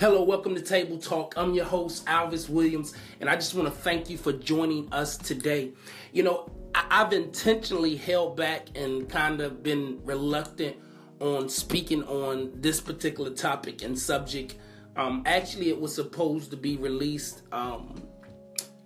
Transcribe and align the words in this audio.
Hello, 0.00 0.22
welcome 0.22 0.54
to 0.54 0.60
Table 0.60 0.96
Talk. 0.96 1.34
I'm 1.36 1.54
your 1.54 1.66
host, 1.66 2.06
Alvis 2.06 2.48
Williams, 2.48 2.94
and 3.20 3.28
I 3.28 3.34
just 3.34 3.54
want 3.54 3.68
to 3.68 3.74
thank 3.82 4.08
you 4.08 4.16
for 4.16 4.32
joining 4.32 4.92
us 4.92 5.16
today. 5.16 5.72
You 6.12 6.22
know, 6.22 6.50
I- 6.74 6.86
have 7.02 7.12
intentionally 7.12 7.96
held 7.96 8.36
back 8.36 8.68
and 8.74 9.08
kind 9.08 9.40
of 9.40 9.62
been 9.62 10.00
reluctant 10.04 10.76
on 11.20 11.48
speaking 11.48 12.02
on 12.04 12.52
this 12.54 12.80
particular 12.80 13.30
topic 13.30 13.82
and 13.82 13.96
subject. 13.96 14.56
Um, 14.96 15.22
actually, 15.26 15.68
it 15.68 15.80
was 15.80 15.94
supposed 15.94 16.50
to 16.50 16.56
be 16.56 16.76
released 16.76 17.42
um, 17.52 18.02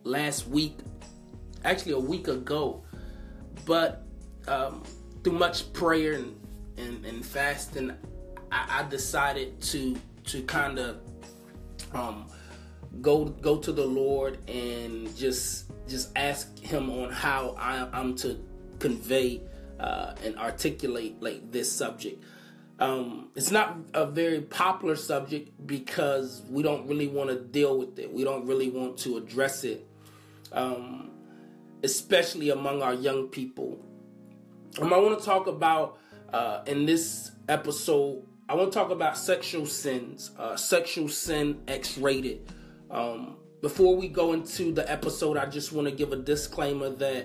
last 0.02 0.48
week, 0.48 0.77
actually, 1.64 1.93
a 1.93 1.98
week 1.98 2.29
ago, 2.29 2.82
but 3.64 4.02
um, 4.48 4.82
through 5.23 5.34
much 5.34 5.73
prayer 5.73 6.14
and, 6.14 6.36
and, 6.77 7.04
and 7.07 7.25
fasting, 7.25 7.93
I, 8.52 8.82
I 8.84 8.88
decided 8.88 9.61
to 9.63 9.96
to 10.26 10.43
kind 10.43 10.79
of 10.79 11.00
um, 11.93 12.26
go 13.00 13.26
go 13.26 13.57
to 13.58 13.72
the 13.72 13.84
Lord 13.84 14.39
and 14.48 15.14
just 15.17 15.71
just 15.89 16.11
ask 16.17 16.58
Him 16.58 16.90
on 16.90 17.11
how 17.11 17.54
I, 17.58 17.89
am 17.98 18.14
to 18.17 18.39
convey 18.79 19.43
uh, 19.81 20.14
and 20.25 20.36
articulate 20.39 21.20
like 21.20 21.50
this 21.50 21.70
subject. 21.70 22.22
Um, 22.79 23.31
it's 23.34 23.50
not 23.50 23.79
a 23.94 24.04
very 24.04 24.43
popular 24.43 24.96
subject 24.96 25.67
because 25.67 26.43
we 26.50 26.62
don't 26.62 26.86
really 26.86 27.06
want 27.06 27.31
to 27.31 27.40
deal 27.40 27.79
with 27.79 27.98
it. 27.98 28.12
We 28.12 28.22
don't 28.22 28.46
really 28.46 28.68
want 28.68 28.98
to 28.98 29.17
address 29.17 29.64
it, 29.64 29.86
um, 30.53 31.11
especially 31.82 32.50
among 32.50 32.83
our 32.83 32.92
young 32.92 33.28
people. 33.28 33.83
Um, 34.78 34.92
I 34.92 34.98
want 34.98 35.19
to 35.19 35.25
talk 35.25 35.47
about 35.47 35.98
uh, 36.34 36.62
in 36.67 36.84
this 36.84 37.31
episode 37.48 38.27
I 38.48 38.55
want 38.55 38.73
to 38.73 38.78
talk 38.78 38.91
about 38.92 39.19
sexual 39.19 39.67
sins, 39.67 40.31
uh, 40.39 40.56
sexual 40.56 41.09
sin 41.09 41.62
X 41.67 41.98
rated. 41.98 42.53
Um, 42.93 43.39
before 43.61 43.97
we 43.97 44.07
go 44.07 44.34
into 44.34 44.73
the 44.73 44.89
episode, 44.89 45.37
I 45.37 45.47
just 45.47 45.73
want 45.73 45.89
to 45.89 45.93
give 45.93 46.12
a 46.12 46.17
disclaimer 46.17 46.91
that 46.91 47.25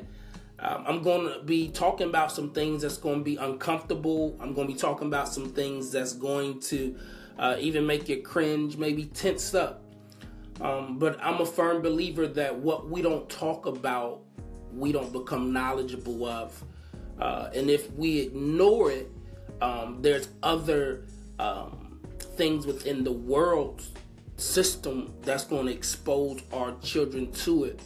um, 0.58 0.84
I'm 0.88 1.04
going 1.04 1.32
to 1.32 1.44
be 1.44 1.70
talking 1.70 2.08
about 2.08 2.32
some 2.32 2.52
things 2.52 2.82
that's 2.82 2.98
going 2.98 3.20
to 3.20 3.24
be 3.24 3.36
uncomfortable. 3.36 4.36
I'm 4.40 4.56
going 4.56 4.68
to 4.68 4.74
be 4.74 4.80
talking 4.80 5.10
about 5.10 5.28
some 5.28 5.50
things 5.50 5.92
that's 5.92 6.14
going 6.14 6.60
to 6.62 6.98
uh, 7.38 7.56
even 7.60 7.86
make 7.86 8.10
you 8.10 8.24
cringe, 8.24 8.78
maybe 8.78 9.06
tense 9.06 9.54
up. 9.54 9.84
Um, 10.60 10.98
but 10.98 11.20
I'm 11.22 11.40
a 11.40 11.46
firm 11.46 11.84
believer 11.84 12.26
that 12.26 12.56
what 12.56 12.90
we 12.90 13.04
don't 13.04 13.30
talk 13.30 13.68
about, 13.68 14.22
we 14.74 14.92
don't 14.92 15.14
become 15.14 15.54
knowledgeable 15.54 16.26
of. 16.26 16.64
Uh, 17.20 17.52
and 17.54 17.70
if 17.70 17.92
we 17.92 18.22
ignore 18.22 18.90
it, 18.90 19.12
um, 19.62 20.02
there's 20.02 20.30
other 20.42 21.06
um, 21.42 22.00
things 22.38 22.66
within 22.66 23.04
the 23.04 23.12
world 23.12 23.84
system 24.38 25.14
that's 25.24 25.44
going 25.44 25.66
to 25.66 25.74
expose 25.74 26.42
our 26.54 26.76
children 26.82 27.32
to 27.32 27.66
it. 27.66 27.80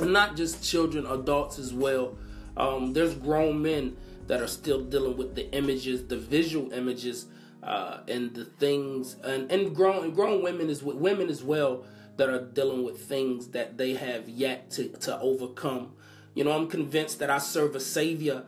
And 0.00 0.12
not 0.12 0.36
just 0.36 0.62
children, 0.62 1.06
adults 1.06 1.58
as 1.58 1.72
well. 1.72 2.16
Um, 2.56 2.92
there's 2.92 3.14
grown 3.14 3.62
men 3.62 3.96
that 4.26 4.40
are 4.40 4.48
still 4.48 4.84
dealing 4.84 5.16
with 5.16 5.34
the 5.34 5.50
images, 5.52 6.06
the 6.06 6.16
visual 6.16 6.72
images, 6.72 7.26
uh, 7.62 7.98
and 8.08 8.34
the 8.34 8.44
things, 8.44 9.16
and, 9.24 9.50
and 9.50 9.74
grown 9.74 10.04
and 10.04 10.14
grown 10.14 10.42
women 10.42 10.70
is 10.70 10.82
women 10.82 11.28
as 11.28 11.42
well 11.42 11.84
that 12.16 12.28
are 12.28 12.44
dealing 12.44 12.84
with 12.84 13.00
things 13.00 13.48
that 13.48 13.76
they 13.76 13.94
have 13.94 14.28
yet 14.28 14.70
to, 14.72 14.88
to 14.88 15.18
overcome. 15.20 15.92
You 16.34 16.44
know, 16.44 16.52
I'm 16.52 16.68
convinced 16.68 17.18
that 17.18 17.30
I 17.30 17.38
serve 17.38 17.74
a 17.74 17.80
savior 17.80 18.44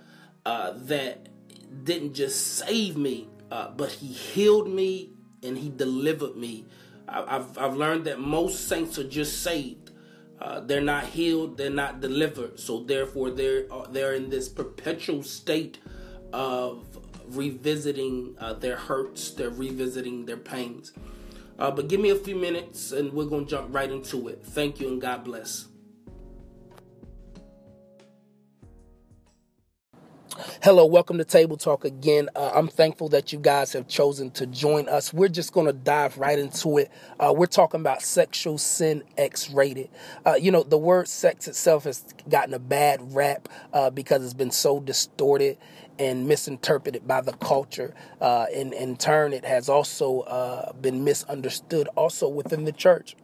uh, 0.46 0.72
that 0.76 1.28
didn't 1.84 2.14
just 2.14 2.58
save 2.58 2.96
me, 2.96 3.28
uh, 3.50 3.70
but 3.70 3.90
he 3.90 4.06
healed 4.06 4.68
me 4.68 5.12
and 5.42 5.58
he 5.58 5.68
delivered 5.68 6.36
me. 6.36 6.66
I, 7.08 7.34
have 7.34 7.58
I've 7.58 7.76
learned 7.76 8.04
that 8.04 8.20
most 8.20 8.68
saints 8.68 8.98
are 8.98 9.08
just 9.08 9.42
saved. 9.42 9.90
Uh, 10.40 10.60
they're 10.60 10.80
not 10.80 11.04
healed, 11.04 11.58
they're 11.58 11.68
not 11.68 12.00
delivered. 12.00 12.58
So 12.58 12.82
therefore, 12.82 13.30
they're 13.30 13.66
uh, 13.70 13.86
they're 13.90 14.14
in 14.14 14.30
this 14.30 14.48
perpetual 14.48 15.22
state 15.22 15.78
of 16.32 16.86
revisiting 17.28 18.36
uh, 18.38 18.54
their 18.54 18.76
hurts, 18.76 19.32
they're 19.32 19.50
revisiting 19.50 20.24
their 20.26 20.36
pains. 20.36 20.92
Uh, 21.58 21.70
but 21.70 21.88
give 21.88 22.00
me 22.00 22.10
a 22.10 22.16
few 22.16 22.36
minutes, 22.36 22.92
and 22.92 23.12
we're 23.12 23.26
gonna 23.26 23.44
jump 23.44 23.74
right 23.74 23.90
into 23.90 24.28
it. 24.28 24.42
Thank 24.42 24.80
you, 24.80 24.88
and 24.88 25.00
God 25.00 25.24
bless. 25.24 25.66
Hello, 30.62 30.86
welcome 30.86 31.18
to 31.18 31.24
Table 31.24 31.58
Talk 31.58 31.84
again. 31.84 32.30
Uh, 32.34 32.52
I'm 32.54 32.68
thankful 32.68 33.10
that 33.10 33.30
you 33.30 33.38
guys 33.38 33.74
have 33.74 33.86
chosen 33.88 34.30
to 34.32 34.46
join 34.46 34.88
us. 34.88 35.12
We're 35.12 35.28
just 35.28 35.52
going 35.52 35.66
to 35.66 35.72
dive 35.72 36.16
right 36.16 36.38
into 36.38 36.78
it. 36.78 36.90
Uh, 37.18 37.34
we're 37.36 37.46
talking 37.46 37.80
about 37.80 38.00
sexual 38.00 38.56
sin 38.56 39.02
X 39.18 39.50
rated. 39.50 39.90
Uh, 40.24 40.34
you 40.34 40.50
know, 40.50 40.62
the 40.62 40.78
word 40.78 41.08
sex 41.08 41.46
itself 41.46 41.84
has 41.84 42.04
gotten 42.28 42.54
a 42.54 42.58
bad 42.58 43.14
rap 43.14 43.48
uh, 43.74 43.90
because 43.90 44.24
it's 44.24 44.32
been 44.32 44.50
so 44.50 44.80
distorted 44.80 45.58
and 45.98 46.26
misinterpreted 46.26 47.06
by 47.06 47.20
the 47.20 47.32
culture. 47.34 47.94
Uh, 48.20 48.46
in, 48.54 48.72
in 48.72 48.96
turn, 48.96 49.34
it 49.34 49.44
has 49.44 49.68
also 49.68 50.20
uh, 50.20 50.72
been 50.72 51.04
misunderstood 51.04 51.86
also 51.96 52.28
within 52.28 52.64
the 52.64 52.72
church. 52.72 53.14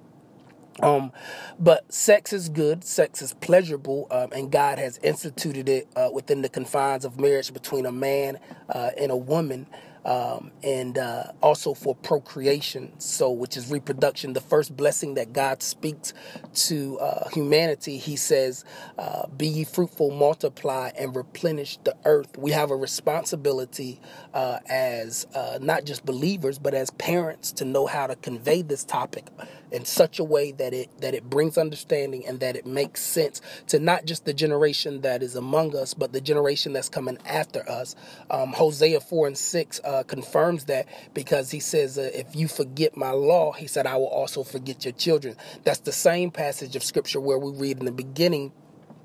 Um, 0.82 1.12
but 1.58 1.92
sex 1.92 2.32
is 2.32 2.48
good, 2.48 2.84
sex 2.84 3.22
is 3.22 3.32
pleasurable, 3.34 4.06
um, 4.10 4.30
and 4.32 4.50
God 4.50 4.78
has 4.78 4.98
instituted 4.98 5.68
it 5.68 5.88
uh, 5.96 6.10
within 6.12 6.42
the 6.42 6.48
confines 6.48 7.04
of 7.04 7.18
marriage 7.18 7.52
between 7.52 7.86
a 7.86 7.92
man 7.92 8.38
uh, 8.68 8.90
and 8.98 9.10
a 9.10 9.16
woman 9.16 9.66
um, 10.04 10.52
and 10.62 10.96
uh, 10.98 11.32
also 11.42 11.74
for 11.74 11.96
procreation, 11.96 12.92
so 13.00 13.28
which 13.32 13.56
is 13.56 13.72
reproduction. 13.72 14.34
The 14.34 14.40
first 14.40 14.76
blessing 14.76 15.14
that 15.14 15.32
God 15.32 15.64
speaks 15.64 16.14
to 16.54 17.00
uh, 17.00 17.28
humanity, 17.30 17.98
He 17.98 18.14
says, 18.14 18.64
uh, 18.98 19.26
"Be 19.26 19.48
ye 19.48 19.64
fruitful, 19.64 20.12
multiply, 20.12 20.92
and 20.96 21.16
replenish 21.16 21.78
the 21.82 21.96
earth." 22.04 22.38
We 22.38 22.52
have 22.52 22.70
a 22.70 22.76
responsibility 22.76 24.00
uh, 24.32 24.60
as 24.68 25.26
not 25.60 25.84
just 25.84 26.06
believers, 26.06 26.60
but 26.60 26.72
as 26.72 26.90
parents 26.92 27.50
to 27.52 27.64
know 27.64 27.86
how 27.86 28.06
to 28.06 28.14
convey 28.14 28.62
this 28.62 28.84
topic 28.84 29.26
in 29.70 29.84
such 29.84 30.18
a 30.18 30.24
way 30.24 30.52
that 30.52 30.72
it 30.74 30.88
that 31.00 31.14
it 31.14 31.28
brings 31.28 31.58
understanding 31.58 32.26
and 32.26 32.40
that 32.40 32.56
it 32.56 32.66
makes 32.66 33.02
sense 33.02 33.40
to 33.68 33.78
not 33.78 34.04
just 34.04 34.24
the 34.24 34.34
generation 34.34 35.02
that 35.02 35.22
is 35.22 35.36
among 35.36 35.76
us, 35.76 35.94
but 35.94 36.12
the 36.12 36.20
generation 36.20 36.72
that's 36.72 36.88
coming 36.88 37.18
after 37.26 37.68
us. 37.68 37.94
Um, 38.30 38.52
Hosea 38.52 39.00
four 39.00 39.26
and 39.26 39.36
six. 39.36 39.80
Uh, 39.84 40.02
confirms 40.04 40.64
that 40.66 40.86
because 41.14 41.50
he 41.50 41.60
says, 41.60 41.98
uh, 41.98 42.10
If 42.14 42.34
you 42.34 42.48
forget 42.48 42.96
my 42.96 43.10
law, 43.10 43.52
he 43.52 43.66
said, 43.66 43.86
I 43.86 43.96
will 43.96 44.08
also 44.08 44.42
forget 44.42 44.84
your 44.84 44.92
children. 44.92 45.36
That's 45.64 45.80
the 45.80 45.92
same 45.92 46.30
passage 46.30 46.76
of 46.76 46.82
scripture 46.82 47.20
where 47.20 47.38
we 47.38 47.52
read 47.52 47.78
in 47.78 47.84
the 47.84 47.92
beginning 47.92 48.52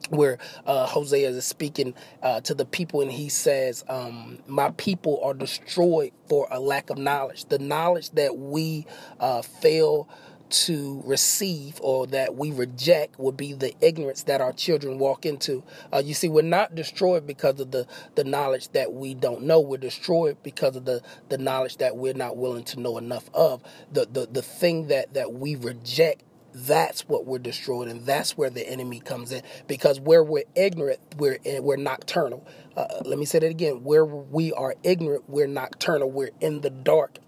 where 0.09 0.37
uh, 0.65 0.87
Hosea 0.87 1.29
is 1.29 1.45
speaking 1.45 1.93
uh, 2.23 2.41
to 2.41 2.53
the 2.53 2.65
people, 2.65 3.01
and 3.01 3.11
he 3.11 3.29
says, 3.29 3.85
um, 3.87 4.39
"My 4.47 4.71
people 4.71 5.21
are 5.23 5.33
destroyed 5.33 6.11
for 6.27 6.47
a 6.51 6.59
lack 6.59 6.89
of 6.89 6.97
knowledge. 6.97 7.45
The 7.45 7.59
knowledge 7.59 8.09
that 8.11 8.37
we 8.37 8.87
uh, 9.19 9.41
fail 9.41 10.09
to 10.51 11.01
receive 11.05 11.79
or 11.81 12.07
that 12.07 12.35
we 12.35 12.51
reject 12.51 13.19
would 13.19 13.37
be 13.37 13.53
the 13.53 13.73
ignorance 13.81 14.23
that 14.23 14.41
our 14.41 14.53
children 14.53 14.99
walk 14.99 15.25
into. 15.25 15.63
Uh, 15.93 16.01
you 16.03 16.13
see, 16.13 16.27
we're 16.27 16.41
not 16.41 16.75
destroyed 16.75 17.25
because 17.25 17.59
of 17.59 17.71
the, 17.71 17.87
the 18.15 18.23
knowledge 18.23 18.69
that 18.69 18.93
we 18.93 19.13
don't 19.13 19.43
know. 19.43 19.59
We're 19.59 19.77
destroyed 19.77 20.37
because 20.43 20.75
of 20.75 20.85
the, 20.85 21.01
the 21.29 21.37
knowledge 21.37 21.77
that 21.77 21.95
we're 21.95 22.13
not 22.13 22.37
willing 22.37 22.63
to 22.65 22.79
know 22.79 22.97
enough 22.97 23.29
of. 23.33 23.63
The, 23.91 24.05
the, 24.05 24.27
the 24.27 24.41
thing 24.41 24.87
that, 24.87 25.13
that 25.13 25.33
we 25.33 25.55
reject 25.55 26.23
that's 26.53 27.07
what 27.07 27.25
we're 27.25 27.39
destroyed 27.39 27.87
and 27.87 28.05
that's 28.05 28.37
where 28.37 28.49
the 28.49 28.67
enemy 28.69 28.99
comes 28.99 29.31
in 29.31 29.41
because 29.67 29.99
where 30.01 30.23
we're 30.23 30.43
ignorant 30.55 30.99
we're 31.17 31.37
we're 31.61 31.77
nocturnal 31.77 32.45
uh, 32.75 32.85
let 33.05 33.17
me 33.17 33.23
say 33.23 33.39
that 33.39 33.49
again 33.49 33.83
where 33.83 34.03
we 34.05 34.51
are 34.53 34.75
ignorant 34.83 35.23
we're 35.29 35.47
nocturnal 35.47 36.11
we're 36.11 36.31
in 36.41 36.59
the 36.59 36.69
dark 36.69 37.19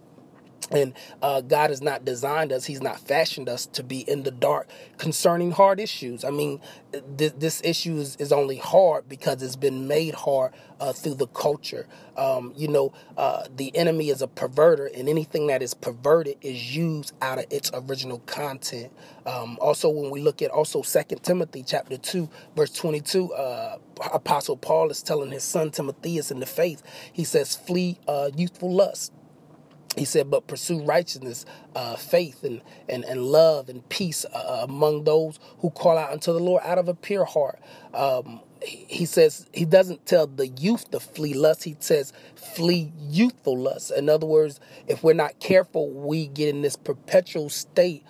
and 0.73 0.93
uh, 1.21 1.41
God 1.41 1.69
has 1.69 1.81
not 1.81 2.03
designed 2.03 2.51
us, 2.51 2.65
He's 2.65 2.81
not 2.81 2.99
fashioned 2.99 3.47
us 3.47 3.65
to 3.67 3.83
be 3.83 3.99
in 3.99 4.23
the 4.23 4.31
dark 4.31 4.67
concerning 4.97 5.51
hard 5.51 5.79
issues. 5.79 6.25
I 6.25 6.31
mean, 6.31 6.59
th- 7.17 7.33
this 7.37 7.61
issue 7.63 7.97
is, 7.97 8.15
is, 8.17 8.31
only 8.33 8.57
hard 8.57 9.07
because 9.07 9.43
it's 9.43 9.55
been 9.55 9.87
made 9.87 10.15
hard 10.15 10.53
uh, 10.79 10.91
through 10.91 11.15
the 11.15 11.27
culture. 11.27 11.87
Um, 12.17 12.53
you 12.55 12.67
know, 12.67 12.93
uh, 13.15 13.45
the 13.55 13.75
enemy 13.75 14.09
is 14.09 14.21
a 14.21 14.27
perverter, 14.27 14.89
and 14.97 15.07
anything 15.07 15.47
that 15.47 15.61
is 15.61 15.73
perverted 15.73 16.37
is 16.41 16.75
used 16.75 17.13
out 17.21 17.37
of 17.37 17.45
its 17.51 17.69
original 17.73 18.19
content. 18.19 18.91
Um, 19.25 19.57
also, 19.61 19.89
when 19.89 20.09
we 20.09 20.21
look 20.21 20.41
at 20.41 20.49
also 20.49 20.81
Second 20.81 21.23
Timothy 21.23 21.63
chapter 21.65 21.97
2, 21.97 22.27
verse 22.55 22.71
22, 22.73 23.33
uh, 23.33 23.77
Apostle 24.11 24.57
Paul 24.57 24.89
is 24.89 25.03
telling 25.03 25.31
his 25.31 25.43
son 25.43 25.69
Timotheus 25.69 26.31
in 26.31 26.39
the 26.39 26.45
faith, 26.45 26.81
he 27.11 27.23
says, 27.23 27.55
Flee 27.55 27.99
uh, 28.07 28.31
youthful 28.35 28.73
lust 28.73 29.13
he 29.95 30.05
said, 30.05 30.29
but 30.29 30.47
pursue 30.47 30.81
righteousness, 30.83 31.45
uh, 31.75 31.95
faith, 31.95 32.43
and, 32.43 32.61
and, 32.89 33.03
and 33.05 33.23
love 33.23 33.69
and 33.69 33.87
peace 33.89 34.25
uh, 34.25 34.37
uh, 34.37 34.65
among 34.67 35.03
those 35.03 35.39
who 35.59 35.69
call 35.69 35.97
out 35.97 36.11
unto 36.11 36.33
the 36.33 36.39
Lord 36.39 36.63
out 36.65 36.77
of 36.77 36.87
a 36.87 36.93
pure 36.93 37.25
heart. 37.25 37.59
Um, 37.93 38.41
he 38.61 39.05
says 39.05 39.47
he 39.53 39.65
doesn't 39.65 40.05
tell 40.05 40.25
the 40.25 40.47
youth 40.47 40.89
to 40.91 40.99
flee 40.99 41.33
lust. 41.33 41.63
He 41.65 41.75
says 41.79 42.13
flee 42.35 42.91
youthful 43.09 43.57
lust. 43.57 43.91
In 43.91 44.09
other 44.09 44.25
words, 44.25 44.59
if 44.87 45.03
we're 45.03 45.13
not 45.13 45.39
careful, 45.39 45.89
we 45.89 46.27
get 46.27 46.49
in 46.49 46.61
this 46.61 46.77
perpetual 46.77 47.49
state 47.49 48.03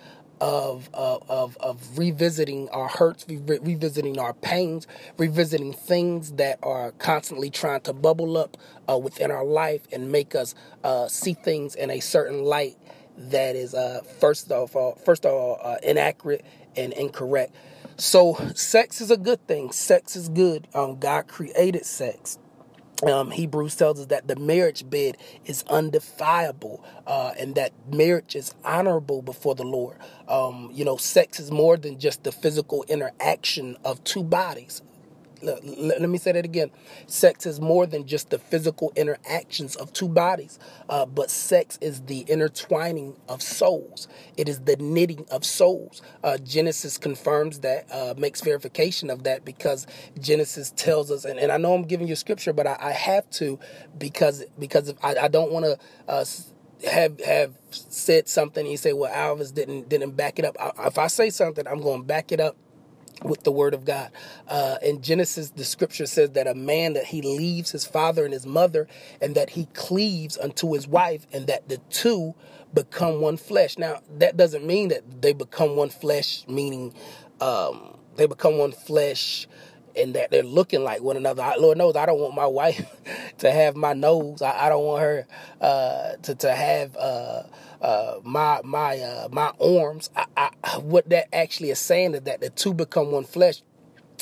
of 0.44 0.90
of 0.94 1.56
of 1.58 1.98
revisiting 1.98 2.68
our 2.70 2.90
hurts, 2.90 3.26
re- 3.30 3.60
revisiting 3.62 4.20
our 4.20 4.34
pains, 4.34 4.88
revisiting 5.18 5.72
things 5.72 6.34
that 6.34 6.60
are 6.62 6.92
constantly 6.94 7.50
trying 7.50 7.80
to 7.80 7.94
bubble 7.94 8.38
up 8.38 8.58
uh, 8.90 8.98
within 8.98 9.32
our 9.32 9.46
life 9.46 9.88
and 9.94 10.12
make 10.12 10.36
us 10.36 10.54
uh, 10.84 11.08
see 11.08 11.34
things 11.34 11.76
in 11.76 11.90
a 11.90 12.02
certain 12.02 12.44
light 12.44 12.78
that 13.18 13.56
is 13.56 13.74
uh, 13.74 14.02
first 14.20 14.52
of 14.52 14.76
all 14.76 14.96
first 15.06 15.26
of 15.26 15.32
all 15.32 15.60
uh, 15.64 15.78
inaccurate 15.82 16.44
and 16.76 16.92
incorrect. 16.92 17.56
So 17.96 18.36
sex 18.54 19.00
is 19.00 19.12
a 19.12 19.18
good 19.18 19.48
thing. 19.48 19.72
Sex 19.72 20.18
is 20.18 20.28
good. 20.28 20.68
Um, 20.74 21.00
God 21.00 21.28
created 21.28 21.86
sex. 21.86 22.38
Um, 23.08 23.32
Hebrews 23.32 23.76
tells 23.78 24.00
us 24.00 24.08
that 24.08 24.28
the 24.28 24.36
marriage 24.38 24.90
bed 24.90 25.18
is 25.46 25.64
undefilable 25.70 26.84
uh, 27.08 27.34
and 27.40 27.56
that 27.56 27.74
marriage 27.92 28.36
is 28.36 28.56
honorable 28.66 29.22
before 29.24 29.56
the 29.56 29.64
Lord. 29.66 29.98
Um, 30.28 30.70
you 30.74 30.86
know, 30.86 30.98
sex 30.98 31.40
is 31.40 31.52
more 31.52 31.78
than 31.78 32.00
just 32.00 32.24
the 32.24 32.32
physical 32.32 32.86
interaction 32.90 33.78
of 33.86 34.04
two 34.04 34.24
bodies 34.24 34.82
let, 35.44 36.02
let 36.02 36.10
me 36.10 36.18
say 36.18 36.32
that 36.32 36.46
again. 36.46 36.72
Sex 37.08 37.46
is 37.46 37.60
more 37.60 37.86
than 37.86 38.08
just 38.08 38.30
the 38.30 38.40
physical 38.40 38.92
interactions 38.96 39.76
of 39.76 39.94
two 39.94 40.08
bodies, 40.08 40.60
uh, 40.90 41.06
but 41.06 41.30
sex 41.30 41.78
is 41.82 42.02
the 42.02 42.22
intertwining 42.22 43.16
of 43.28 43.42
souls. 43.42 44.08
It 44.38 44.50
is 44.50 44.62
the 44.62 44.76
knitting 44.78 45.26
of 45.32 45.46
souls. 45.46 46.02
Uh, 46.24 46.38
Genesis 46.38 46.98
confirms 46.98 47.60
that, 47.60 47.86
uh, 47.92 48.14
makes 48.18 48.42
verification 48.42 49.10
of 49.10 49.24
that 49.24 49.46
because 49.46 49.88
Genesis 50.20 50.72
tells 50.76 51.12
us, 51.12 51.26
and, 51.26 51.40
and 51.40 51.52
I 51.52 51.58
know 51.58 51.74
I'm 51.74 51.84
giving 51.84 52.08
you 52.08 52.16
scripture, 52.16 52.54
but 52.54 52.68
I, 52.68 52.78
I 52.80 52.92
have 52.92 53.30
to 53.32 53.60
because 53.98 54.44
because 54.58 54.94
I, 55.04 55.16
I 55.24 55.28
don't 55.28 55.52
want 55.52 55.66
to 55.66 55.78
uh, 56.08 56.26
have 56.90 57.20
have 57.22 57.54
said 57.70 58.28
something 58.28 58.66
and 58.66 58.72
you 58.72 58.78
say, 58.78 58.94
well, 58.94 59.12
Alvis 59.12 59.54
didn't 59.54 59.90
didn't 59.90 60.12
back 60.12 60.40
it 60.40 60.46
up. 60.46 60.56
I, 60.60 60.88
if 60.88 60.98
I 60.98 61.08
say 61.08 61.30
something, 61.30 61.68
I'm 61.68 61.82
going 61.82 62.02
to 62.02 62.08
back 62.08 62.32
it 62.32 62.40
up 62.40 62.56
with 63.24 63.44
the 63.44 63.52
word 63.52 63.74
of 63.74 63.86
God. 63.86 64.12
Uh, 64.48 64.78
in 64.82 65.02
Genesis, 65.02 65.52
the 65.52 65.64
scripture 65.64 66.06
says 66.06 66.32
that 66.32 66.48
a 66.48 66.56
man 66.56 66.94
that 66.94 67.06
he 67.06 67.22
leaves 67.22 67.72
his 67.72 67.86
father 67.86 68.26
and 68.26 68.34
his 68.34 68.46
mother, 68.46 68.88
and 69.22 69.36
that 69.36 69.52
he 69.52 69.66
cleaves 69.74 70.38
unto 70.38 70.74
his 70.74 70.88
wife, 70.88 71.28
and 71.32 71.48
that 71.48 71.70
the 71.70 71.78
two 71.90 72.34
become 72.74 73.22
one 73.22 73.38
flesh. 73.38 73.78
Now, 73.78 74.02
that 74.18 74.36
doesn't 74.36 74.66
mean 74.66 74.90
that 74.90 75.22
they 75.22 75.34
become 75.34 75.76
one 75.76 75.90
flesh, 75.90 76.46
meaning 76.48 76.94
um, 77.40 77.98
they 78.16 78.26
become 78.26 78.58
one 78.58 78.72
flesh 78.72 79.48
and 79.96 80.16
that 80.16 80.32
they're 80.32 80.44
looking 80.44 80.84
like 80.84 81.02
one 81.02 81.18
another. 81.18 81.44
I, 81.44 81.56
Lord 81.56 81.78
knows 81.78 81.96
I 81.96 82.06
don't 82.06 82.20
want 82.20 82.36
my 82.36 82.46
wife 82.48 82.86
to 83.40 83.52
have 83.52 83.76
my 83.76 83.94
nose. 83.94 84.42
I, 84.42 84.66
I 84.66 84.70
don't 84.70 84.86
want 84.86 85.02
her 85.02 85.28
uh, 85.62 86.14
to 86.24 86.36
to 86.36 86.54
have 86.56 86.96
uh, 86.98 87.44
uh, 87.82 88.20
my 88.24 88.62
my 88.64 89.00
uh, 89.00 89.28
my 89.32 89.52
arms. 89.62 90.10
I, 90.16 90.26
I, 90.38 90.78
what 90.80 91.10
that 91.10 91.34
actually 91.36 91.70
is 91.72 91.80
saying 91.80 92.16
is 92.16 92.22
that 92.22 92.42
the 92.42 92.50
two 92.50 92.74
become 92.74 93.12
one 93.12 93.26
flesh. 93.26 93.62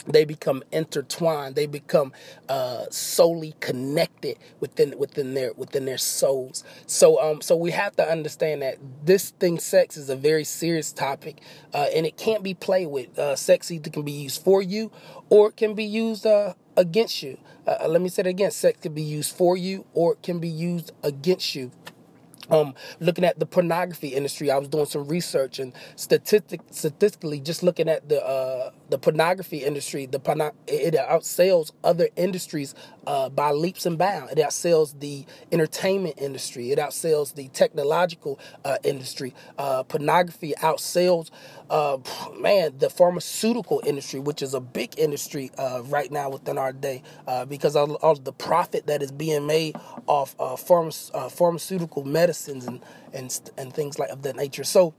They 0.08 0.26
become 0.26 0.64
intertwined. 0.72 1.56
They 1.56 1.68
become 1.68 2.12
uh, 2.50 2.86
solely 2.90 3.54
connected 3.60 4.38
within 4.60 4.98
within 4.98 5.34
their 5.34 5.54
within 5.54 5.86
their 5.86 5.98
souls. 5.98 6.64
So 6.88 7.22
um 7.22 7.42
so 7.42 7.56
we 7.56 7.72
have 7.72 7.96
to 7.98 8.10
understand 8.10 8.62
that 8.62 8.78
this 9.06 9.32
thing, 9.32 9.60
sex, 9.60 9.98
is 9.98 10.10
a 10.10 10.16
very 10.16 10.44
serious 10.44 10.92
topic, 10.92 11.42
uh, 11.74 11.88
and 11.96 12.06
it 12.06 12.18
can't 12.18 12.44
be 12.44 12.54
played 12.54 12.88
with. 12.88 13.18
Uh, 13.18 13.36
sex 13.36 13.72
either 13.72 13.90
can 13.90 14.04
be 14.04 14.12
used 14.12 14.44
for 14.44 14.62
you, 14.62 14.92
or 15.30 15.50
it 15.50 15.58
can 15.58 15.76
be 15.76 15.86
used 15.86 16.26
uh, 16.26 16.54
against 16.76 17.22
you. 17.22 17.38
Uh, 17.68 17.88
let 17.88 18.02
me 18.02 18.10
say 18.10 18.22
it 18.22 18.28
again: 18.28 18.52
sex 18.52 18.80
can 18.82 18.94
be 18.94 19.04
used 19.04 19.36
for 19.36 19.56
you, 19.56 19.86
or 19.94 20.14
it 20.14 20.24
can 20.24 20.40
be 20.40 20.50
used 20.50 20.92
against 21.04 21.54
you 21.56 21.72
um, 22.52 22.76
looking 23.00 23.24
at 23.24 23.40
the 23.40 23.46
pornography 23.46 24.10
industry, 24.10 24.52
I 24.52 24.58
was 24.58 24.68
doing 24.68 24.86
some 24.86 25.08
research 25.08 25.60
and 25.60 25.74
statistic, 25.96 26.62
statistically, 26.72 27.40
just 27.40 27.64
looking 27.64 27.90
at 27.90 28.10
the 28.10 28.24
uh, 28.24 28.72
the 28.92 29.00
pornography 29.00 29.60
industry, 29.60 30.06
the 30.06 30.20
porno- 30.20 30.54
it 30.68 30.94
outsells 30.96 31.72
other 31.84 32.10
industries 32.18 32.76
uh, 33.08 33.30
by 33.30 33.52
leaps 33.52 33.88
and 33.88 33.98
bounds. 33.98 34.34
It 34.34 34.40
outsells 34.40 35.00
the 35.00 35.26
entertainment 35.52 36.16
industry. 36.20 36.72
It 36.72 36.80
outsells 36.80 37.36
the 37.36 37.50
technological 37.50 38.40
uh, 38.66 38.78
industry. 38.84 39.34
Uh, 39.58 39.84
pornography 39.84 40.54
outsells, 40.62 41.32
uh, 41.72 41.98
man, 42.40 42.78
the 42.80 42.90
pharmaceutical 42.90 43.82
industry, 43.86 44.20
which 44.20 44.44
is 44.44 44.54
a 44.54 44.62
big 44.62 45.00
industry 45.00 45.52
uh, 45.58 45.82
right 45.86 46.12
now 46.12 46.30
within 46.30 46.58
our 46.60 46.74
day, 46.74 47.04
because 47.50 47.76
of, 47.78 47.98
of 48.04 48.26
the 48.26 48.34
profit 48.34 48.88
that 48.88 49.02
is 49.02 49.12
being 49.12 49.48
made 49.48 49.76
off 50.08 50.38
pharma- 50.38 51.32
pharmaceutical 51.32 52.04
medicines 52.04 52.66
and 52.68 52.82
and 53.14 53.52
and 53.58 53.74
things 53.74 54.00
like 54.00 54.10
of 54.10 54.22
that 54.24 54.36
nature. 54.36 54.64
So 54.64 54.94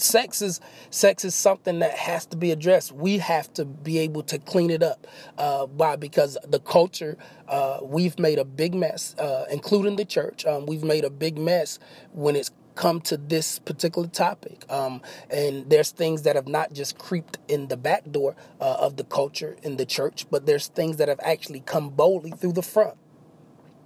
sex 0.00 0.42
is 0.42 0.60
sex 0.90 1.24
is 1.24 1.34
something 1.34 1.80
that 1.80 1.96
has 1.96 2.26
to 2.26 2.36
be 2.36 2.50
addressed. 2.50 2.92
We 2.92 3.18
have 3.18 3.52
to 3.54 3.64
be 3.64 3.98
able 3.98 4.22
to 4.24 4.38
clean 4.38 4.70
it 4.70 4.82
up. 4.82 5.06
Uh, 5.38 5.66
why? 5.66 5.96
Because 5.96 6.36
the 6.46 6.60
culture, 6.60 7.16
uh, 7.48 7.78
we've 7.82 8.18
made 8.18 8.38
a 8.38 8.44
big 8.44 8.74
mess, 8.74 9.14
uh, 9.18 9.46
including 9.50 9.96
the 9.96 10.04
church. 10.04 10.44
Um, 10.46 10.66
we've 10.66 10.84
made 10.84 11.04
a 11.04 11.10
big 11.10 11.38
mess 11.38 11.78
when 12.12 12.36
it's 12.36 12.50
come 12.74 13.00
to 13.00 13.16
this 13.16 13.58
particular 13.58 14.08
topic. 14.08 14.64
Um, 14.70 15.02
and 15.28 15.68
there's 15.68 15.90
things 15.90 16.22
that 16.22 16.36
have 16.36 16.48
not 16.48 16.72
just 16.72 16.98
creeped 16.98 17.38
in 17.48 17.68
the 17.68 17.76
back 17.76 18.10
door 18.10 18.36
uh, 18.60 18.76
of 18.80 18.96
the 18.96 19.04
culture 19.04 19.56
in 19.62 19.76
the 19.76 19.84
church, 19.84 20.26
but 20.30 20.46
there's 20.46 20.68
things 20.68 20.96
that 20.96 21.08
have 21.08 21.20
actually 21.22 21.60
come 21.60 21.90
boldly 21.90 22.30
through 22.30 22.52
the 22.52 22.62
front. 22.62 22.94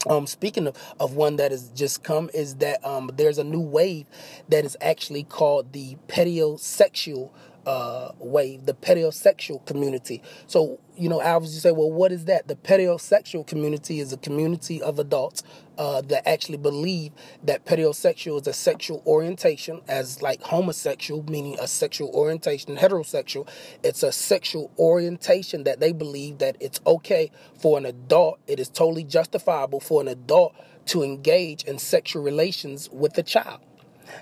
Um, 0.09 0.27
speaking 0.27 0.67
of, 0.67 0.77
of 1.01 1.15
one 1.15 1.37
that 1.37 1.51
has 1.51 1.69
just 1.71 2.03
come, 2.03 2.31
is 2.35 2.56
that 2.56 2.85
um, 2.85 3.11
there's 3.15 3.39
a 3.39 3.45
new 3.45 3.61
wave 3.61 4.06
that 4.49 4.65
is 4.65 4.77
actually 4.81 5.25
called 5.25 5.73
the 5.73 5.97
pedosexual 6.09 7.31
uh, 7.67 8.11
wave, 8.19 8.67
the 8.67 8.75
pedosexual 8.75 9.65
community. 9.67 10.23
So, 10.47 10.79
you 10.97 11.09
know, 11.09 11.19
Alvis, 11.19 11.55
you 11.55 11.61
say, 11.61 11.73
well, 11.73 11.91
what 11.91 12.13
is 12.13 12.27
that? 12.27 12.49
The 12.49 12.57
pedosexual 12.57 13.47
community 13.47 14.01
is 14.01 14.13
a 14.13 14.17
community 14.17 14.81
of 14.83 14.99
adults 14.99 15.43
uh, 15.77 16.03
that 16.03 16.29
actually 16.29 16.59
believe 16.59 17.13
that 17.43 17.65
pedosexual 17.65 18.41
is 18.41 18.47
a 18.47 18.53
sexual 18.53 19.03
orientation, 19.07 19.81
as 19.89 20.23
like 20.23 20.43
homosexual, 20.43 21.25
meaning 21.25 21.59
a 21.61 21.67
sexual 21.67 22.11
orientation, 22.15 22.77
heterosexual. 22.77 23.49
It's 23.83 24.03
a 24.03 24.13
sexual 24.13 24.71
orientation 24.79 25.65
that 25.65 25.81
they 25.81 25.93
believe 25.93 26.39
that 26.39 26.57
it's 26.61 26.81
okay 26.87 27.31
for 27.59 27.79
an 27.79 27.87
adult, 27.87 28.39
it 28.47 28.61
is 28.61 28.69
totally 28.69 29.05
justifiable 29.05 29.81
for 29.81 30.01
an 30.01 30.09
adult 30.09 30.55
to 30.87 31.03
engage 31.03 31.65
in 31.65 31.79
sexual 31.79 32.23
relations 32.23 32.89
with 32.93 33.17
a 33.19 33.23
child. 33.23 33.61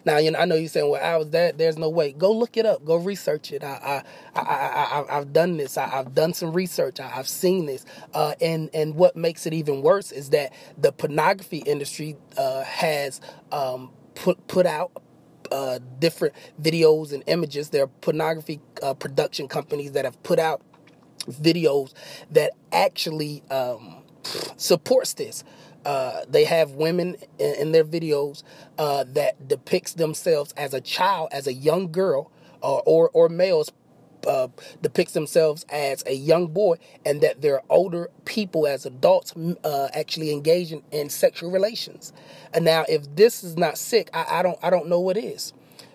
Now, 0.05 0.19
you 0.19 0.31
know, 0.31 0.39
I 0.39 0.45
know 0.45 0.55
you're 0.55 0.69
saying, 0.69 0.89
"Well, 0.89 1.03
I 1.03 1.17
was 1.17 1.31
that." 1.31 1.59
There's 1.59 1.79
no 1.79 1.89
way. 1.89 2.13
Go 2.13 2.33
look 2.33 2.57
it 2.57 2.67
up. 2.67 2.85
Go 2.85 2.97
research 2.97 3.53
it. 3.53 3.65
I, 3.65 4.03
I, 4.35 4.41
I, 4.41 5.05
I 5.09 5.15
have 5.15 5.33
done 5.33 5.57
this. 5.57 5.77
I, 5.77 5.89
have 5.89 6.15
done 6.15 6.35
some 6.35 6.53
research. 6.53 7.01
I, 7.01 7.09
have 7.09 7.29
seen 7.29 7.67
this. 7.67 7.85
Uh, 8.15 8.35
and 8.41 8.71
and 8.75 8.95
what 8.95 9.17
makes 9.17 9.47
it 9.47 9.53
even 9.55 9.83
worse 9.83 10.13
is 10.13 10.31
that 10.31 10.53
the 10.79 10.93
pornography 10.93 11.59
industry 11.59 12.17
uh, 12.37 12.65
has 12.65 13.21
um, 13.51 13.91
put 14.15 14.47
put 14.47 14.67
out 14.67 15.03
uh, 15.51 15.79
different 15.99 16.35
videos 16.61 17.13
and 17.13 17.23
images. 17.27 17.71
There 17.71 17.85
are 17.85 17.89
pornography 17.89 18.61
uh, 18.83 18.95
production 18.95 19.49
companies 19.49 19.93
that 19.93 20.05
have 20.05 20.23
put 20.23 20.39
out 20.39 20.63
videos 21.27 21.93
that 22.31 22.53
actually 22.73 23.43
um, 23.51 24.03
supports 24.57 25.15
this. 25.15 25.45
Uh, 25.85 26.23
they 26.29 26.45
have 26.45 26.73
women 26.73 27.17
in, 27.39 27.55
in 27.57 27.73
their 27.73 27.85
videos 27.85 28.43
uh, 28.79 29.05
that 29.09 29.49
depicts 29.49 29.95
themselves 29.95 30.53
as 30.57 30.75
a 30.75 30.81
child, 30.81 31.29
as 31.33 31.47
a 31.47 31.53
young 31.53 31.91
girl, 31.93 32.31
uh, 32.63 32.79
or 32.79 33.11
or 33.13 33.29
males 33.29 33.73
uh, 34.27 34.49
depicts 34.81 35.13
themselves 35.13 35.65
as 35.69 36.05
a 36.07 36.15
young 36.15 36.47
boy, 36.49 36.77
and 37.05 37.21
that 37.21 37.43
they're 37.43 37.63
older 37.69 38.11
people 38.25 38.67
as 38.67 38.87
adults 38.87 39.35
uh, 39.65 39.89
actually 39.95 40.33
engaging 40.33 40.83
in 40.93 41.09
sexual 41.09 41.51
relations. 41.51 42.13
And 42.55 42.65
now, 42.65 42.85
if 42.89 43.15
this 43.17 43.43
is 43.45 43.57
not 43.57 43.79
sick, 43.79 44.11
I, 44.15 44.27
I 44.39 44.43
don't 44.43 44.59
I 44.63 44.71
don't 44.71 44.89
know 44.89 45.01
what 45.01 45.17
is. 45.17 45.53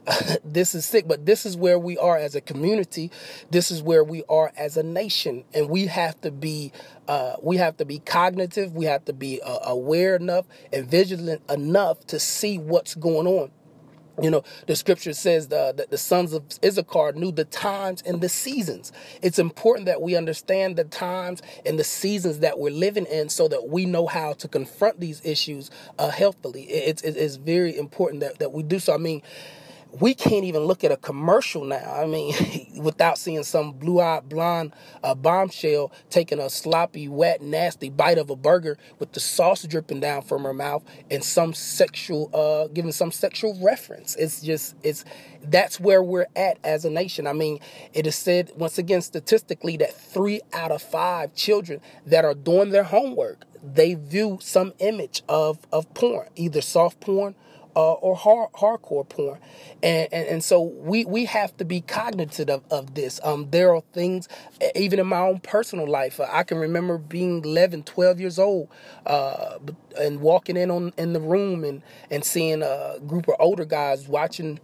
this 0.44 0.74
is 0.74 0.86
sick, 0.86 1.08
but 1.08 1.26
this 1.26 1.46
is 1.46 1.58
where 1.58 1.78
we 1.78 1.98
are 1.98 2.18
as 2.18 2.36
a 2.36 2.42
community. 2.42 3.12
This 3.50 3.72
is 3.72 3.82
where 3.82 4.04
we 4.04 4.24
are 4.30 4.52
as 4.58 4.78
a 4.78 4.84
nation, 4.84 5.44
and 5.54 5.70
we 5.70 5.88
have 5.88 6.20
to 6.22 6.32
be 6.32 6.72
uh, 7.08 7.36
we 7.42 7.58
have 7.58 7.78
to 7.78 7.86
be 7.86 8.00
cognitive. 8.00 8.74
We 8.74 8.86
have 8.86 9.06
to 9.06 9.14
be 9.14 9.42
uh, 9.42 9.60
aware 9.64 10.16
enough 10.16 10.46
and 10.72 10.90
vigilant 10.90 11.42
enough 11.50 12.06
to 12.08 12.20
see 12.20 12.58
what's 12.58 12.96
going 12.96 13.28
on. 13.28 13.52
You 14.20 14.32
know, 14.32 14.44
the 14.66 14.76
scripture 14.76 15.14
says 15.14 15.50
the, 15.50 15.74
that 15.78 15.92
the 15.92 15.98
sons 15.98 16.34
of 16.34 16.44
Issachar 16.66 17.12
knew 17.12 17.32
the 17.32 17.46
times 17.46 18.02
and 18.02 18.20
the 18.20 18.30
seasons. 18.30 18.92
It's 19.22 19.38
important 19.38 19.86
that 19.86 20.02
we 20.02 20.16
understand 20.16 20.76
the 20.76 20.86
times 20.86 21.44
and 21.68 21.78
the 21.78 21.84
seasons 21.84 22.40
that 22.40 22.58
we're 22.58 22.72
living 22.72 23.06
in 23.06 23.30
so 23.30 23.48
that 23.48 23.70
we 23.70 23.86
know 23.86 24.08
how 24.08 24.34
to 24.34 24.48
confront 24.48 25.00
these 25.00 25.24
issues 25.24 25.70
uh. 26.00 26.12
It's, 26.18 27.04
it's 27.04 27.36
very 27.36 27.78
important 27.78 28.22
that, 28.22 28.40
that 28.40 28.54
we 28.54 28.64
do 28.64 28.80
so. 28.80 28.96
I 28.96 28.98
mean, 28.98 29.22
we 30.00 30.14
can't 30.14 30.44
even 30.44 30.64
look 30.64 30.84
at 30.84 30.92
a 30.92 30.98
commercial 30.98 31.64
now. 31.64 31.94
I 31.94 32.06
mean, 32.06 32.34
without 32.82 33.18
seeing 33.18 33.44
some 33.44 33.74
blue-eyed 33.74 34.30
blonde 34.30 34.74
uh, 35.04 35.16
bombshell 35.16 35.92
taking 36.10 36.40
a 36.40 36.50
sloppy, 36.50 37.08
wet, 37.08 37.42
nasty 37.42 37.90
bite 37.90 38.18
of 38.18 38.30
a 38.30 38.36
burger 38.36 38.78
with 39.00 39.14
the 39.14 39.20
sauce 39.20 39.64
dripping 39.64 40.00
down 40.00 40.22
from 40.22 40.44
her 40.44 40.54
mouth 40.54 40.84
and 41.10 41.24
some 41.24 41.54
sexual, 41.54 42.30
uh, 42.34 42.68
giving 42.74 42.92
some 42.92 43.12
sexual 43.12 43.58
reference. 43.62 44.16
It's 44.16 44.42
just, 44.42 44.76
it's 44.84 45.06
that's 45.44 45.80
where 45.80 46.04
we're 46.04 46.28
at 46.36 46.58
as 46.64 46.86
a 46.86 46.90
nation. 46.90 47.28
I 47.28 47.34
mean, 47.34 47.60
it 47.94 48.06
is 48.08 48.16
said 48.16 48.52
once 48.56 48.78
again 48.78 49.02
statistically 49.02 49.78
that 49.78 49.94
three 49.94 50.42
out 50.54 50.72
of 50.72 50.82
five 50.82 51.34
children 51.34 51.82
that 52.06 52.26
are 52.26 52.34
doing 52.36 52.70
their 52.70 52.84
homework 52.84 53.46
they 53.64 53.96
view 53.96 54.38
some 54.42 54.74
image 54.80 55.24
of 55.28 55.58
of 55.72 55.92
porn, 55.94 56.28
either 56.36 56.62
soft 56.62 57.00
porn 57.00 57.36
uh, 57.78 57.94
or 57.94 58.16
hard, 58.16 58.52
hardcore 58.54 59.08
porn. 59.08 59.38
And, 59.84 60.10
and, 60.12 60.28
and 60.28 60.44
so 60.44 60.62
we, 60.62 61.06
we 61.06 61.26
have 61.26 61.56
to 61.58 61.66
be 61.66 61.82
cognizant 61.82 62.50
of, 62.50 62.64
of 62.72 62.96
this. 62.96 63.20
Um, 63.24 63.52
there 63.52 63.76
are 63.76 63.84
things, 63.94 64.28
even 64.76 65.00
in 65.00 65.06
my 65.06 65.20
own 65.20 65.42
personal 65.42 65.88
life, 65.88 66.20
uh, 66.20 66.26
I 66.32 66.42
can 66.42 66.58
remember 66.58 66.98
being 66.98 67.46
11, 67.46 67.84
12 67.84 68.20
years 68.20 68.40
old 68.40 68.70
uh, 69.06 69.60
and 70.00 70.22
walking 70.22 70.58
in 70.58 70.72
on 70.72 70.92
in 70.98 71.14
the 71.14 71.22
room 71.22 71.64
and, 71.64 71.84
and 72.10 72.26
seeing 72.26 72.64
a 72.64 72.98
group 73.06 73.28
of 73.28 73.36
older 73.40 73.66
guys 73.66 74.08
watching 74.08 74.60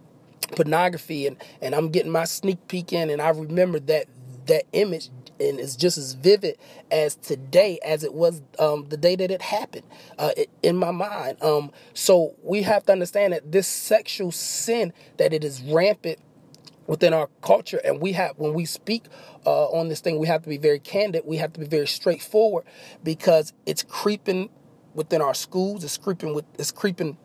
pornography 0.56 1.28
and, 1.28 1.36
and 1.62 1.74
I'm 1.74 1.90
getting 1.90 2.10
my 2.10 2.24
sneak 2.24 2.66
peek 2.66 2.92
in 2.92 3.10
and 3.10 3.22
I 3.22 3.28
remember 3.30 3.78
that 3.80 4.06
that 4.46 4.64
image 4.72 5.10
and 5.40 5.58
it's 5.58 5.76
just 5.76 5.98
as 5.98 6.12
vivid 6.12 6.56
as 6.90 7.16
today 7.16 7.78
as 7.84 8.04
it 8.04 8.14
was 8.14 8.42
um, 8.58 8.86
the 8.88 8.96
day 8.96 9.16
that 9.16 9.30
it 9.30 9.42
happened 9.42 9.86
uh, 10.18 10.30
in 10.62 10.76
my 10.76 10.90
mind. 10.90 11.42
Um, 11.42 11.72
so 11.92 12.34
we 12.42 12.62
have 12.62 12.84
to 12.86 12.92
understand 12.92 13.32
that 13.32 13.50
this 13.52 13.66
sexual 13.66 14.32
sin 14.32 14.92
that 15.16 15.32
it 15.32 15.44
is 15.44 15.62
rampant 15.62 16.18
within 16.86 17.14
our 17.14 17.28
culture 17.40 17.80
and 17.84 18.00
we 18.00 18.12
have 18.12 18.36
when 18.38 18.52
we 18.52 18.64
speak 18.64 19.04
uh, 19.46 19.66
on 19.68 19.88
this 19.88 20.00
thing 20.00 20.18
we 20.18 20.26
have 20.26 20.42
to 20.42 20.48
be 20.48 20.58
very 20.58 20.78
candid 20.78 21.22
we 21.24 21.38
have 21.38 21.52
to 21.52 21.60
be 21.60 21.66
very 21.66 21.86
straightforward 21.86 22.64
because 23.02 23.52
it's 23.64 23.82
creeping 23.82 24.50
within 24.94 25.22
our 25.22 25.32
schools 25.32 25.82
it's 25.82 25.96
creeping 25.96 26.34
with 26.34 26.44
it's 26.58 26.70
creeping 26.70 27.16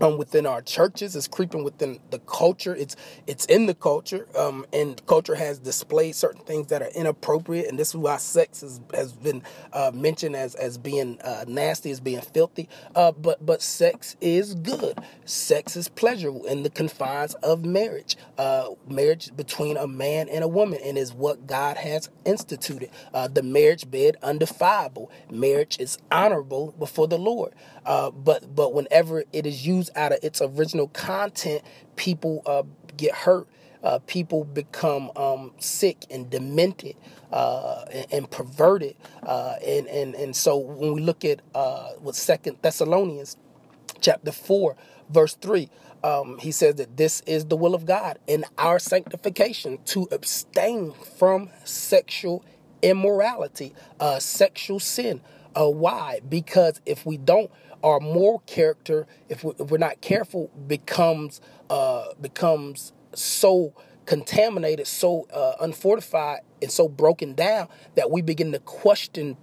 um, 0.00 0.18
within 0.18 0.46
our 0.46 0.62
churches. 0.62 1.16
It's 1.16 1.28
creeping 1.28 1.64
within 1.64 2.00
the 2.10 2.18
culture. 2.20 2.74
It's 2.74 2.96
it's 3.26 3.44
in 3.46 3.66
the 3.66 3.74
culture, 3.74 4.26
um, 4.38 4.66
and 4.72 5.04
culture 5.06 5.34
has 5.34 5.58
displayed 5.58 6.14
certain 6.14 6.42
things 6.42 6.68
that 6.68 6.82
are 6.82 6.90
inappropriate. 6.94 7.68
And 7.68 7.78
this 7.78 7.90
is 7.90 7.96
why 7.96 8.16
sex 8.18 8.62
is, 8.62 8.80
has 8.94 9.12
been 9.12 9.42
uh, 9.72 9.90
mentioned 9.94 10.36
as 10.36 10.54
as 10.54 10.78
being 10.78 11.20
uh, 11.22 11.44
nasty, 11.46 11.90
as 11.90 12.00
being 12.00 12.20
filthy. 12.20 12.68
Uh, 12.94 13.12
but 13.12 13.44
but 13.44 13.62
sex 13.62 14.16
is 14.20 14.54
good. 14.54 14.98
Sex 15.24 15.76
is 15.76 15.88
pleasurable 15.88 16.44
in 16.44 16.62
the 16.62 16.70
confines 16.70 17.34
of 17.34 17.64
marriage. 17.64 18.16
Uh, 18.38 18.70
marriage 18.88 19.34
between 19.36 19.76
a 19.76 19.86
man 19.86 20.28
and 20.28 20.44
a 20.44 20.48
woman, 20.48 20.78
and 20.84 20.98
is 20.98 21.12
what 21.12 21.46
God 21.46 21.76
has 21.76 22.10
instituted. 22.24 22.90
Uh, 23.12 23.28
the 23.28 23.42
marriage 23.42 23.90
bed 23.90 24.16
undefilable. 24.22 25.10
Marriage 25.30 25.78
is 25.78 25.98
honorable 26.10 26.74
before 26.78 27.08
the 27.08 27.18
Lord. 27.18 27.54
Uh, 27.84 28.10
but 28.10 28.54
but 28.54 28.72
whenever 28.72 29.24
it 29.32 29.46
is 29.46 29.66
used 29.66 29.83
out 29.96 30.12
of 30.12 30.18
its 30.22 30.40
original 30.42 30.88
content, 30.88 31.62
people 31.96 32.42
uh, 32.46 32.62
get 32.96 33.14
hurt. 33.14 33.46
Uh, 33.82 33.98
people 34.06 34.44
become 34.44 35.10
um, 35.14 35.52
sick 35.58 36.06
and 36.10 36.30
demented 36.30 36.96
uh, 37.30 37.84
and, 37.92 38.06
and, 38.12 38.30
perverted, 38.30 38.96
uh, 39.24 39.56
and 39.62 39.86
and 39.88 40.14
and 40.14 40.34
so 40.34 40.56
when 40.56 40.94
we 40.94 41.02
look 41.02 41.22
at 41.22 41.42
uh, 41.54 41.90
what 41.98 42.14
Second 42.14 42.56
Thessalonians, 42.62 43.36
chapter 44.00 44.32
four, 44.32 44.74
verse 45.10 45.34
three, 45.34 45.68
um, 46.02 46.38
he 46.38 46.50
says 46.50 46.76
that 46.76 46.96
this 46.96 47.20
is 47.26 47.46
the 47.46 47.56
will 47.56 47.74
of 47.74 47.86
God 47.86 48.18
in 48.26 48.44
our 48.56 48.78
sanctification 48.78 49.78
to 49.86 50.08
abstain 50.10 50.92
from 51.18 51.50
sexual 51.64 52.42
immorality, 52.82 53.74
uh, 53.98 54.18
sexual 54.18 54.78
sin. 54.78 55.20
Uh, 55.54 55.70
why? 55.70 56.20
Because 56.28 56.80
if 56.84 57.06
we 57.06 57.16
don't, 57.16 57.50
our 57.84 58.00
moral 58.00 58.42
character, 58.46 59.06
if, 59.28 59.44
we, 59.44 59.52
are 59.60 59.78
not 59.78 60.00
careful, 60.00 60.50
becomes 60.66 61.40
uh, 61.68 62.06
becomes 62.20 62.92
so 63.14 63.74
contaminated, 64.06 64.86
so 64.86 65.26
uh, 65.32 65.52
unfortified, 65.60 66.40
and 66.62 66.72
so 66.72 66.88
broken 66.88 67.34
down 67.34 67.68
that 67.94 68.10
we 68.10 68.22
begin 68.22 68.52
to 68.52 68.58
question 68.60 69.36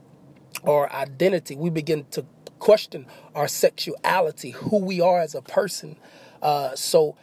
our 0.66 0.92
identity. 0.92 1.56
We 1.56 1.70
begin 1.70 2.06
to 2.12 2.26
question 2.60 3.06
our 3.36 3.48
sexuality, 3.48 4.52
who 4.52 4.78
we 4.78 5.02
are 5.02 5.22
as 5.22 5.36
a 5.36 5.42
person. 5.42 5.96
Uh, 6.42 6.76
so. 6.76 7.16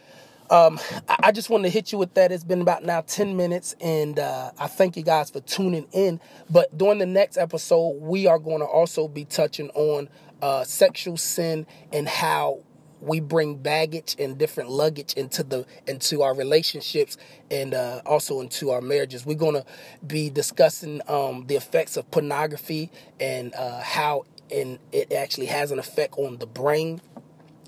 Um, 0.51 0.79
I 1.07 1.31
just 1.31 1.51
wanted 1.51 1.65
to 1.65 1.69
hit 1.69 1.91
you 1.91 1.99
with 1.99 2.15
that. 2.15 2.31
It's 2.31 2.43
been 2.43 2.61
about 2.61 2.83
now 2.83 3.01
10 3.01 3.37
minutes, 3.37 3.75
and 3.79 4.17
uh, 4.17 4.49
I 4.57 4.65
thank 4.65 4.97
you 4.97 5.03
guys 5.03 5.29
for 5.29 5.41
tuning 5.41 5.85
in. 5.91 6.19
But 6.49 6.75
during 6.75 6.97
the 6.97 7.05
next 7.05 7.37
episode, 7.37 7.99
we 8.01 8.25
are 8.25 8.39
going 8.39 8.57
to 8.57 8.65
also 8.65 9.07
be 9.07 9.25
touching 9.25 9.69
on 9.75 10.09
uh, 10.41 10.63
sexual 10.63 11.17
sin 11.17 11.65
and 11.91 12.07
how 12.07 12.63
we 13.01 13.19
bring 13.19 13.55
baggage 13.55 14.15
and 14.19 14.37
different 14.37 14.69
luggage 14.69 15.13
into 15.13 15.43
the 15.43 15.65
into 15.87 16.21
our 16.21 16.33
relationships 16.33 17.17
and 17.49 17.73
uh, 17.73 18.01
also 18.05 18.41
into 18.41 18.71
our 18.71 18.81
marriages. 18.81 19.25
We're 19.25 19.35
to 19.53 19.65
be 20.05 20.29
discussing 20.29 21.01
um, 21.07 21.45
the 21.47 21.55
effects 21.55 21.97
of 21.97 22.09
pornography 22.11 22.91
and 23.19 23.53
uh, 23.55 23.81
how 23.81 24.25
and 24.51 24.79
it 24.91 25.13
actually 25.13 25.45
has 25.45 25.71
an 25.71 25.79
effect 25.79 26.15
on 26.17 26.37
the 26.37 26.47
brain 26.47 27.01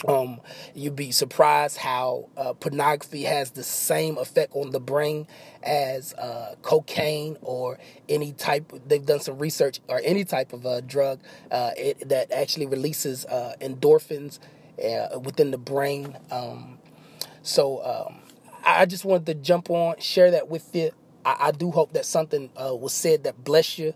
um, 0.07 0.41
you'd 0.73 0.95
be 0.95 1.11
surprised 1.11 1.77
how 1.77 2.29
uh, 2.35 2.53
pornography 2.53 3.23
has 3.23 3.51
the 3.51 3.63
same 3.63 4.17
effect 4.17 4.55
on 4.55 4.71
the 4.71 4.79
brain 4.79 5.27
as 5.63 6.13
uh, 6.13 6.55
cocaine 6.61 7.37
or 7.41 7.77
any 8.09 8.33
type. 8.33 8.71
They've 8.87 9.05
done 9.05 9.19
some 9.19 9.37
research 9.37 9.79
or 9.87 10.01
any 10.03 10.23
type 10.23 10.53
of 10.53 10.65
uh, 10.65 10.81
drug 10.81 11.19
uh, 11.51 11.71
it, 11.77 12.09
that 12.09 12.31
actually 12.31 12.65
releases 12.65 13.25
uh, 13.25 13.53
endorphins 13.61 14.39
uh, 14.83 15.19
within 15.19 15.51
the 15.51 15.57
brain. 15.57 16.17
Um, 16.31 16.79
so 17.43 17.83
um, 17.83 18.19
I 18.65 18.85
just 18.85 19.05
wanted 19.05 19.27
to 19.27 19.35
jump 19.35 19.69
on, 19.69 19.99
share 19.99 20.31
that 20.31 20.47
with 20.49 20.75
you. 20.75 20.91
I, 21.23 21.37
I 21.39 21.51
do 21.51 21.69
hope 21.71 21.93
that 21.93 22.05
something 22.05 22.49
was 22.55 22.93
said 22.93 23.23
that 23.25 23.43
bless 23.43 23.77
you. 23.77 23.93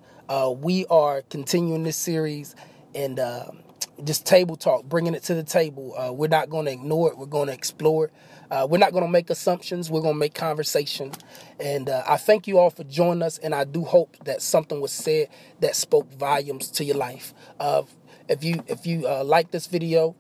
we 0.58 0.86
are 0.88 1.24
continuing 1.24 1.84
this 1.84 1.98
series 1.98 2.56
and 2.94 3.20
um, 3.20 3.60
just 4.04 4.26
table 4.26 4.56
talk, 4.56 4.84
bringing 4.84 5.14
it 5.14 5.24
to 5.24 5.34
the 5.34 5.44
table. 5.44 5.96
Uh, 5.98 6.12
we're 6.12 6.28
not 6.28 6.50
going 6.50 6.66
to 6.66 6.72
ignore 6.72 7.12
it. 7.12 7.18
We're 7.18 7.26
going 7.26 7.48
to 7.48 7.54
explore 7.54 8.06
it. 8.06 8.14
Uh, 8.52 8.68
we're 8.70 8.78
not 8.78 8.92
going 8.92 9.04
to 9.04 9.10
make 9.10 9.30
assumptions. 9.30 9.90
We're 9.90 10.02
going 10.02 10.16
to 10.16 10.20
make 10.20 10.34
conversation. 10.34 11.12
And 11.60 11.90
uh, 11.90 12.04
I 12.08 12.18
thank 12.18 12.48
you 12.48 12.60
all 12.60 12.70
for 12.70 12.84
joining 12.84 13.24
us. 13.24 13.38
And 13.38 13.56
I 13.56 13.64
do 13.64 13.84
hope 13.84 14.18
that 14.26 14.42
something 14.42 14.82
was 14.82 14.92
said 14.92 15.30
that 15.62 15.76
spoke 15.76 16.12
volumes 16.14 16.70
to 16.72 16.84
your 16.84 16.98
life. 16.98 17.34
Uh, 17.60 17.84
if 18.28 18.44
you 18.44 18.64
if 18.68 18.86
you 18.88 19.08
uh, 19.08 19.24
like 19.24 19.52
this 19.52 19.68
video 19.68 20.16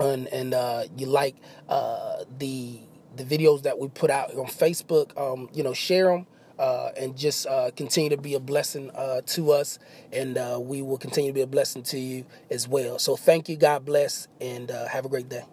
and 0.00 0.26
and 0.28 0.54
uh, 0.54 0.84
you 0.96 1.06
like 1.06 1.36
the 1.68 2.80
the 3.16 3.24
videos 3.24 3.62
that 3.62 3.78
we 3.78 3.88
put 3.88 4.10
out 4.10 4.34
on 4.34 4.46
Facebook, 4.46 5.16
um, 5.20 5.48
you 5.52 5.62
know, 5.62 5.74
share 5.74 6.06
them 6.06 6.26
uh, 6.58 6.90
and 6.96 7.16
just 7.16 7.46
uh, 7.46 7.70
continue 7.76 8.10
to 8.10 8.16
be 8.16 8.34
a 8.34 8.40
blessing 8.40 8.90
uh, 8.94 9.20
to 9.26 9.52
us. 9.52 9.78
And 10.12 10.36
uh, 10.38 10.58
we 10.60 10.82
will 10.82 10.98
continue 10.98 11.30
to 11.30 11.34
be 11.34 11.42
a 11.42 11.46
blessing 11.46 11.82
to 11.84 11.98
you 11.98 12.24
as 12.50 12.68
well. 12.68 12.98
So 12.98 13.16
thank 13.16 13.48
you. 13.48 13.56
God 13.56 13.84
bless. 13.84 14.28
And 14.40 14.70
uh, 14.70 14.86
have 14.88 15.04
a 15.04 15.08
great 15.08 15.28
day. 15.28 15.44